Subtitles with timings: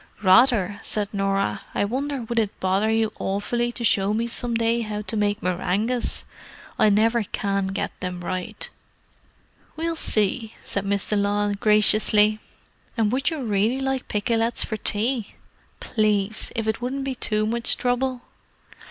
[0.23, 1.61] "Rather!" said Norah.
[1.75, 5.43] "I wonder would it bother you awfully to show me some day how to make
[5.43, 6.25] meringues?
[6.79, 8.67] I never can get them right."
[9.75, 12.39] "We'll see," said Miss de Lisle graciously.
[12.97, 15.35] "And would you really like pikelets for tea?"
[15.79, 18.23] "Please—if it wouldn't be too much trouble."